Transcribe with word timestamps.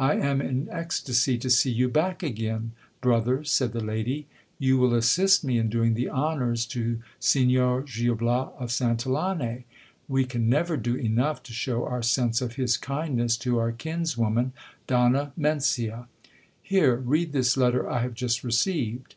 I 0.00 0.14
am 0.16 0.40
in 0.42 0.68
ecstacy 0.72 1.38
to 1.38 1.48
see 1.48 1.70
you 1.70 1.88
back 1.88 2.24
again, 2.24 2.72
brother, 3.00 3.44
said 3.44 3.72
the 3.72 3.78
lady; 3.80 4.26
you 4.58 4.76
will 4.76 4.92
assist 4.92 5.44
me 5.44 5.56
in 5.56 5.68
doing 5.70 5.94
the 5.94 6.10
honours 6.10 6.66
to 6.74 6.98
Signor 7.20 7.82
Gil 7.82 8.16
Bias 8.16 8.54
of 8.58 8.70
Santillane. 8.70 9.62
We 10.08 10.24
can 10.24 10.48
never 10.48 10.76
do 10.76 10.96
enough 10.96 11.44
to 11.44 11.52
show 11.52 11.84
our 11.84 12.02
sense 12.02 12.40
of 12.42 12.54
his 12.56 12.76
kindness 12.76 13.36
to 13.36 13.60
our 13.60 13.70
kinswoman, 13.70 14.52
Donna 14.88 15.32
Mencia. 15.38 16.08
Here, 16.60 16.96
read 16.96 17.30
this 17.30 17.56
letter 17.56 17.88
I 17.88 18.00
have 18.02 18.14
just 18.14 18.42
received. 18.42 19.14